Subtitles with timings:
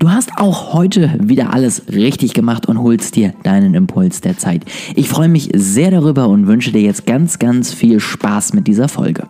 [0.00, 4.64] Du hast auch heute wieder alles richtig gemacht und holst dir deinen Impuls der Zeit.
[4.94, 8.88] Ich freue mich sehr darüber und wünsche dir jetzt ganz, ganz viel Spaß mit dieser
[8.88, 9.28] Folge.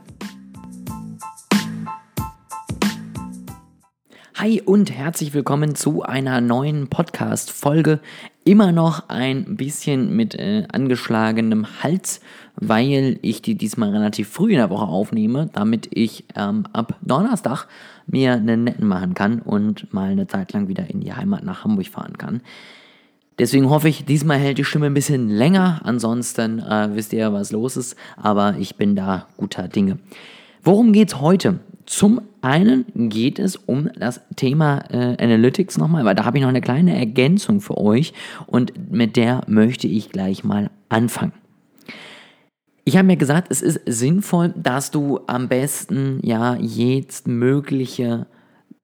[4.35, 8.01] Hi und herzlich willkommen zu einer neuen Podcast-Folge.
[8.49, 12.23] Immer noch ein bisschen mit äh, angeschlagenem Hals,
[12.57, 17.67] weil ich die diesmal relativ früh in der Woche aufnehme, damit ich ähm, ab Donnerstag
[18.07, 21.65] mir einen netten machen kann und mal eine Zeit lang wieder in die Heimat nach
[21.65, 22.41] Hamburg fahren kann.
[23.39, 25.83] Deswegen hoffe ich, diesmal hält die Stimme ein bisschen länger.
[25.85, 27.97] Ansonsten äh, wisst ihr ja, was los ist.
[28.17, 29.99] Aber ich bin da guter Dinge.
[30.63, 31.61] Worum geht's heute?
[31.89, 36.51] Zum einen geht es um das Thema äh, Analytics nochmal, weil da habe ich noch
[36.51, 38.13] eine kleine Ergänzung für euch
[38.47, 41.33] und mit der möchte ich gleich mal anfangen.
[42.85, 48.27] Ich habe mir gesagt, es ist sinnvoll, dass du am besten ja jetzt mögliche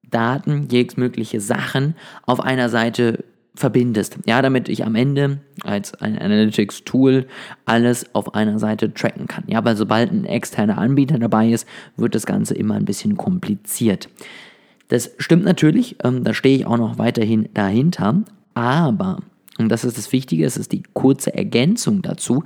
[0.09, 1.95] Daten, jetzt mögliche Sachen
[2.25, 3.23] auf einer Seite
[3.55, 4.17] verbindest.
[4.25, 7.25] Ja, damit ich am Ende als ein Analytics-Tool
[7.65, 9.43] alles auf einer Seite tracken kann.
[9.47, 11.67] Ja, weil sobald ein externer Anbieter dabei ist,
[11.97, 14.09] wird das Ganze immer ein bisschen kompliziert.
[14.87, 19.19] Das stimmt natürlich, ähm, da stehe ich auch noch weiterhin dahinter, aber,
[19.57, 22.43] und das ist das Wichtige, es ist die kurze Ergänzung dazu,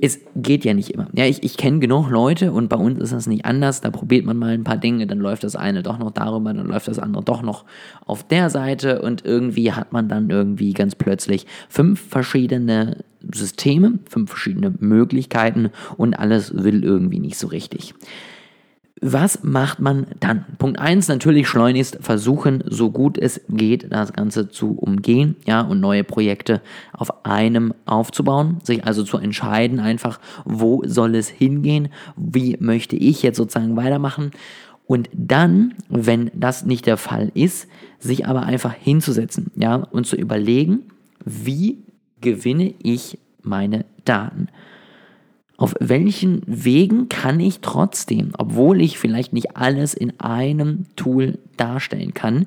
[0.00, 1.08] es geht ja nicht immer.
[1.12, 3.80] Ja, ich, ich kenne genug Leute und bei uns ist das nicht anders.
[3.80, 6.66] Da probiert man mal ein paar Dinge, dann läuft das eine doch noch darüber, dann
[6.66, 7.64] läuft das andere doch noch
[8.06, 14.30] auf der Seite und irgendwie hat man dann irgendwie ganz plötzlich fünf verschiedene Systeme, fünf
[14.30, 17.94] verschiedene Möglichkeiten und alles will irgendwie nicht so richtig.
[19.04, 20.44] Was macht man dann?
[20.58, 25.80] Punkt 1, natürlich schleunigst versuchen, so gut es geht, das Ganze zu umgehen, ja, und
[25.80, 32.56] neue Projekte auf einem aufzubauen, sich also zu entscheiden einfach, wo soll es hingehen, wie
[32.60, 34.30] möchte ich jetzt sozusagen weitermachen
[34.86, 37.66] und dann, wenn das nicht der Fall ist,
[37.98, 40.90] sich aber einfach hinzusetzen, ja, und zu überlegen,
[41.24, 41.82] wie
[42.20, 44.46] gewinne ich meine Daten?
[45.62, 52.14] Auf welchen Wegen kann ich trotzdem, obwohl ich vielleicht nicht alles in einem Tool darstellen
[52.14, 52.46] kann,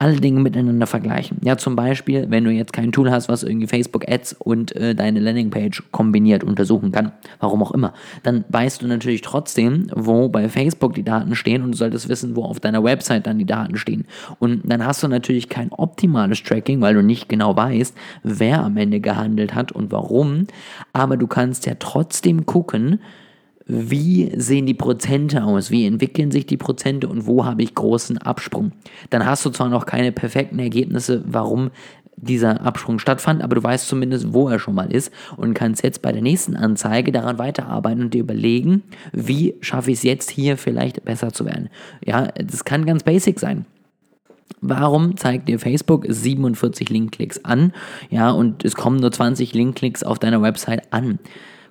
[0.00, 1.38] alle Dinge miteinander vergleichen.
[1.44, 4.94] Ja, zum Beispiel, wenn du jetzt kein Tool hast, was irgendwie Facebook Ads und äh,
[4.94, 7.94] deine Landingpage kombiniert untersuchen kann, warum auch immer,
[8.24, 12.34] dann weißt du natürlich trotzdem, wo bei Facebook die Daten stehen und du solltest wissen,
[12.34, 14.04] wo auf deiner Website dann die Daten stehen.
[14.40, 18.76] Und dann hast du natürlich kein optimales Tracking, weil du nicht genau weißt, wer am
[18.76, 20.48] Ende gehandelt hat und warum,
[20.92, 22.98] aber du kannst ja trotzdem gucken,
[23.66, 28.18] wie sehen die Prozente aus, wie entwickeln sich die Prozente und wo habe ich großen
[28.18, 28.72] Absprung.
[29.10, 31.70] Dann hast du zwar noch keine perfekten Ergebnisse, warum
[32.16, 36.02] dieser Absprung stattfand, aber du weißt zumindest, wo er schon mal ist und kannst jetzt
[36.02, 38.82] bei der nächsten Anzeige daran weiterarbeiten und dir überlegen,
[39.12, 41.68] wie schaffe ich es jetzt hier vielleicht besser zu werden.
[42.04, 43.66] Ja, das kann ganz basic sein.
[44.60, 47.72] Warum zeigt dir Facebook 47 Linkklicks an?
[48.10, 51.18] Ja, und es kommen nur 20 Linkklicks auf deiner Website an.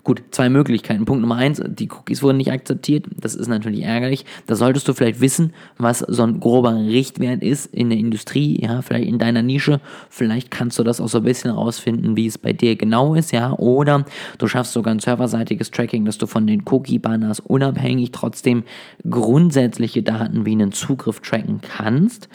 [0.03, 1.05] Gut, zwei Möglichkeiten.
[1.05, 3.05] Punkt Nummer eins, die Cookies wurden nicht akzeptiert.
[3.15, 4.25] Das ist natürlich ärgerlich.
[4.47, 8.81] Da solltest du vielleicht wissen, was so ein grober Richtwert ist in der Industrie, ja,
[8.81, 9.79] vielleicht in deiner Nische.
[10.09, 13.31] Vielleicht kannst du das auch so ein bisschen rausfinden, wie es bei dir genau ist,
[13.31, 13.53] ja.
[13.53, 14.03] Oder
[14.39, 18.63] du schaffst sogar ein serverseitiges Tracking, dass du von den Cookie-Banners unabhängig trotzdem
[19.09, 22.27] grundsätzliche Daten wie einen Zugriff tracken kannst.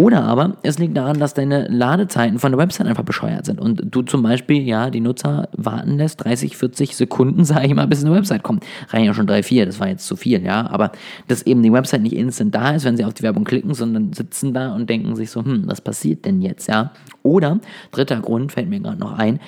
[0.00, 3.82] Oder aber es liegt daran, dass deine Ladezeiten von der Website einfach bescheuert sind und
[3.84, 8.02] du zum Beispiel ja die Nutzer warten lässt, 30, 40 Sekunden, sage ich mal, bis
[8.02, 8.64] eine Website kommt.
[8.88, 10.70] Reichen ja schon drei, vier, das war jetzt zu viel, ja.
[10.70, 10.92] Aber
[11.28, 14.14] dass eben die Website nicht instant da ist, wenn sie auf die Werbung klicken, sondern
[14.14, 16.92] sitzen da und denken sich so, hm, was passiert denn jetzt, ja?
[17.22, 17.60] Oder,
[17.92, 19.38] dritter Grund fällt mir gerade noch ein,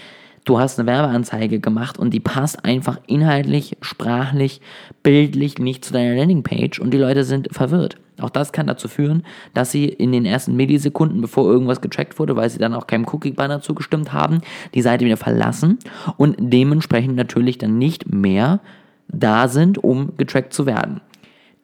[0.45, 4.61] du hast eine Werbeanzeige gemacht und die passt einfach inhaltlich, sprachlich,
[5.03, 7.97] bildlich nicht zu deiner Landingpage und die Leute sind verwirrt.
[8.21, 9.25] Auch das kann dazu führen,
[9.55, 13.07] dass sie in den ersten Millisekunden, bevor irgendwas getrackt wurde, weil sie dann auch keinem
[13.11, 14.41] Cookie-Banner zugestimmt haben,
[14.75, 15.79] die Seite wieder verlassen
[16.17, 18.61] und dementsprechend natürlich dann nicht mehr
[19.09, 21.01] da sind, um getrackt zu werden.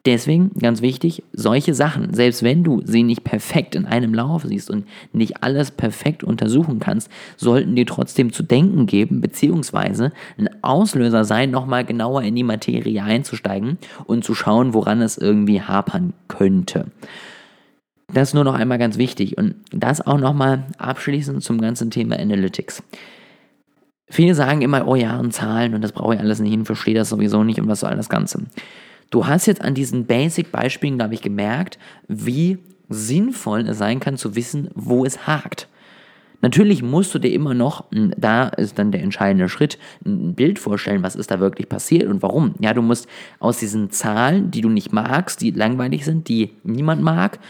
[0.06, 4.70] Deswegen ganz wichtig, solche Sachen, selbst wenn du sie nicht perfekt in einem Lauf siehst
[4.70, 11.24] und nicht alles perfekt untersuchen kannst, sollten dir trotzdem zu denken geben, beziehungsweise ein Auslöser
[11.24, 16.86] sein, nochmal genauer in die Materie einzusteigen und zu schauen, woran es irgendwie hapern könnte.
[18.14, 22.82] Das nur noch einmal ganz wichtig und das auch nochmal abschließend zum ganzen Thema Analytics.
[24.08, 26.94] Viele sagen immer, oh ja, und Zahlen und das brauche ich alles nicht, ich verstehe
[26.94, 28.44] das sowieso nicht und was soll das Ganze.
[29.10, 31.78] Du hast jetzt an diesen Basic-Beispielen, glaube ich, gemerkt,
[32.08, 32.58] wie
[32.88, 35.68] sinnvoll es sein kann zu wissen, wo es hakt.
[36.40, 41.02] Natürlich musst du dir immer noch, da ist dann der entscheidende Schritt, ein Bild vorstellen,
[41.02, 42.54] was ist da wirklich passiert und warum.
[42.60, 43.08] Ja, du musst
[43.40, 47.40] aus diesen Zahlen, die du nicht magst, die langweilig sind, die niemand mag,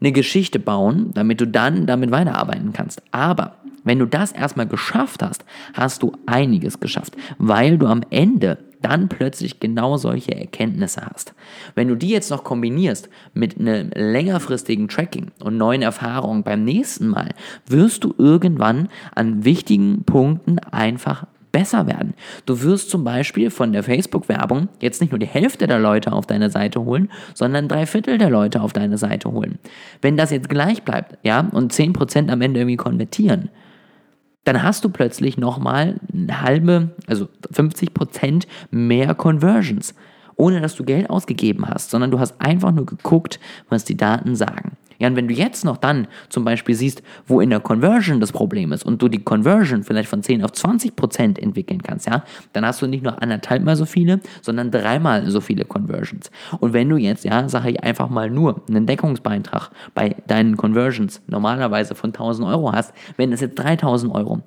[0.00, 3.02] eine Geschichte bauen, damit du dann damit weiterarbeiten kannst.
[3.10, 8.56] Aber wenn du das erstmal geschafft hast, hast du einiges geschafft, weil du am Ende
[8.82, 11.34] dann plötzlich genau solche Erkenntnisse hast.
[11.74, 17.08] Wenn du die jetzt noch kombinierst mit einem längerfristigen Tracking und neuen Erfahrungen beim nächsten
[17.08, 17.30] Mal,
[17.66, 22.14] wirst du irgendwann an wichtigen Punkten einfach besser werden.
[22.46, 26.26] Du wirst zum Beispiel von der Facebook-Werbung jetzt nicht nur die Hälfte der Leute auf
[26.26, 29.58] deine Seite holen, sondern drei Viertel der Leute auf deine Seite holen.
[30.00, 33.50] Wenn das jetzt gleich bleibt, ja, und 10% am Ende irgendwie konvertieren,
[34.44, 39.94] dann hast du plötzlich nochmal eine halbe, also 50% mehr Conversions,
[40.36, 43.38] ohne dass du Geld ausgegeben hast, sondern du hast einfach nur geguckt,
[43.68, 44.76] was die Daten sagen.
[45.00, 48.32] Ja, und wenn du jetzt noch dann zum Beispiel siehst, wo in der Conversion das
[48.32, 52.22] Problem ist und du die Conversion vielleicht von 10 auf 20 Prozent entwickeln kannst, ja,
[52.52, 56.30] dann hast du nicht nur anderthalb mal so viele, sondern dreimal so viele Conversions.
[56.60, 61.22] Und wenn du jetzt, ja, sage ich einfach mal nur einen Deckungsbeitrag bei deinen Conversions
[61.26, 64.42] normalerweise von 1000 Euro hast, wenn es jetzt 3000 Euro.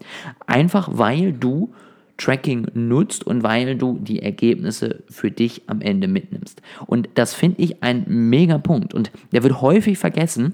[0.46, 1.74] Einfach weil du
[2.18, 6.62] Tracking nutzt und weil du die Ergebnisse für dich am Ende mitnimmst.
[6.86, 8.94] Und das finde ich ein mega Punkt.
[8.94, 10.54] Und der wird häufig vergessen.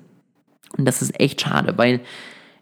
[0.78, 2.02] Und das ist echt schade, weil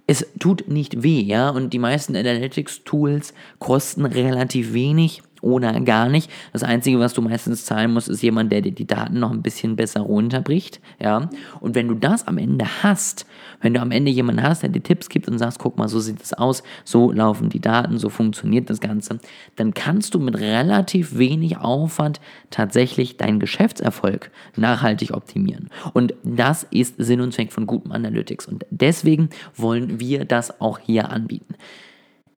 [0.08, 6.30] es tut nicht weh, ja, und die meisten Analytics-Tools kosten relativ wenig oder gar nicht.
[6.54, 9.42] Das Einzige, was du meistens zahlen musst, ist jemand, der dir die Daten noch ein
[9.42, 10.80] bisschen besser runterbricht.
[11.00, 11.30] Ja?
[11.60, 13.26] Und wenn du das am Ende hast,
[13.62, 16.00] wenn du am Ende jemanden hast, der dir Tipps gibt und sagst, guck mal, so
[16.00, 19.20] sieht es aus, so laufen die Daten, so funktioniert das Ganze,
[19.56, 22.20] dann kannst du mit relativ wenig Aufwand
[22.50, 25.70] tatsächlich deinen Geschäftserfolg nachhaltig optimieren.
[25.94, 28.48] Und das ist Sinn und Zweck von gutem Analytics.
[28.48, 31.56] Und deswegen wollen wir das auch hier anbieten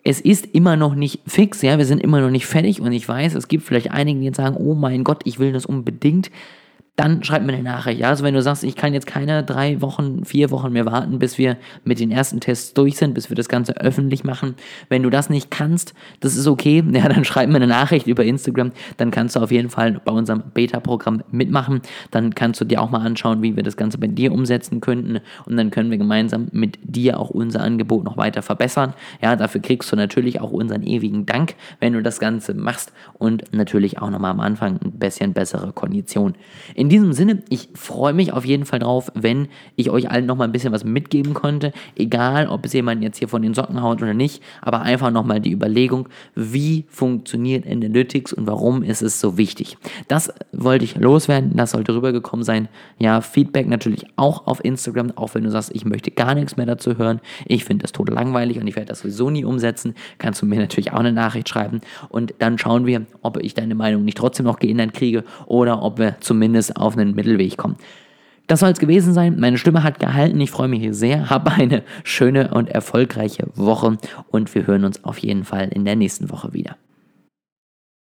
[0.03, 3.07] es ist immer noch nicht fix, ja, wir sind immer noch nicht fertig und ich
[3.07, 6.31] weiß, es gibt vielleicht einige, die jetzt sagen, oh mein Gott, ich will das unbedingt
[7.01, 7.99] dann schreib mir eine Nachricht.
[7.99, 8.09] Ja?
[8.11, 11.39] Also wenn du sagst, ich kann jetzt keine drei Wochen, vier Wochen mehr warten, bis
[11.39, 14.55] wir mit den ersten Tests durch sind, bis wir das Ganze öffentlich machen.
[14.91, 16.85] Wenn du das nicht kannst, das ist okay.
[17.01, 18.73] Ja, dann schreib mir eine Nachricht über Instagram.
[18.99, 21.81] Dann kannst du auf jeden Fall bei unserem Beta-Programm mitmachen.
[22.11, 25.21] Dann kannst du dir auch mal anschauen, wie wir das Ganze bei dir umsetzen könnten.
[25.47, 28.93] Und dann können wir gemeinsam mit dir auch unser Angebot noch weiter verbessern.
[29.23, 32.93] Ja, dafür kriegst du natürlich auch unseren ewigen Dank, wenn du das Ganze machst.
[33.15, 36.35] Und natürlich auch nochmal am Anfang ein bisschen bessere Kondition.
[36.75, 40.49] In diesem Sinne, ich freue mich auf jeden Fall drauf, wenn ich euch allen nochmal
[40.49, 41.73] ein bisschen was mitgeben konnte.
[41.97, 45.41] Egal, ob es jemand jetzt hier von den Socken haut oder nicht, aber einfach nochmal
[45.41, 49.79] die Überlegung, wie funktioniert Analytics und warum ist es so wichtig.
[50.09, 52.69] Das wollte ich loswerden, das sollte rübergekommen sein.
[52.99, 56.67] Ja, Feedback natürlich auch auf Instagram, auch wenn du sagst, ich möchte gar nichts mehr
[56.67, 57.21] dazu hören.
[57.47, 59.95] Ich finde das total langweilig und ich werde das sowieso nie umsetzen.
[60.19, 63.75] Kannst du mir natürlich auch eine Nachricht schreiben und dann schauen wir, ob ich deine
[63.75, 67.77] Meinung nicht trotzdem noch geändert kriege oder ob wir zumindest auf einen Mittelweg kommen.
[68.47, 69.39] Das soll es gewesen sein.
[69.39, 70.41] Meine Stimme hat gehalten.
[70.41, 71.31] Ich freue mich sehr.
[71.31, 73.97] Habe eine schöne und erfolgreiche Woche
[74.31, 76.77] und wir hören uns auf jeden Fall in der nächsten Woche wieder.